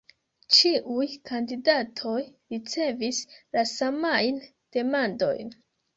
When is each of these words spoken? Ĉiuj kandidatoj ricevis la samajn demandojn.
Ĉiuj 0.59 1.05
kandidatoj 1.31 2.15
ricevis 2.55 3.19
la 3.57 3.67
samajn 3.73 4.41
demandojn. 4.79 5.55